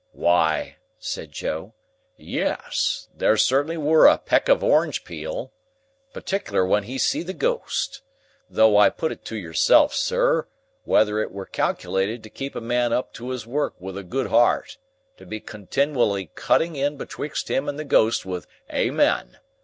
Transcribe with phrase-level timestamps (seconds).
[0.13, 1.75] "Why," said Joe,
[2.17, 5.53] "yes, there certainly were a peck of orange peel.
[6.11, 8.01] Partickler when he see the ghost.
[8.49, 10.47] Though I put it to yourself, sir,
[10.85, 14.29] whether it were calc'lated to keep a man up to his work with a good
[14.31, 14.79] hart,
[15.17, 19.37] to be continiwally cutting in betwixt him and the Ghost with "Amen!"